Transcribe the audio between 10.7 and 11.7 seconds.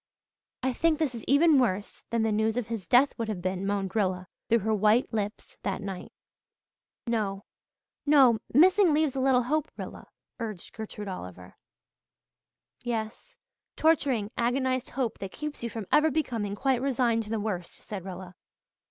Gertrude Oliver.